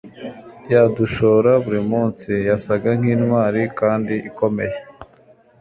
yadushora 0.71 1.51
buri 1.63 1.79
munsi, 1.91 2.31
yasaga 2.49 2.87
nkintwari 2.99 3.61
kandi 3.79 4.13
ikomeye 4.29 4.77